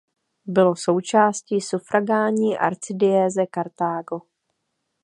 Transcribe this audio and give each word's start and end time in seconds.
Bylo 0.45 0.75
součástí 0.75 1.61
sufragánní 1.61 2.57
arcidiecéze 2.57 3.45
Kartágo. 3.47 4.21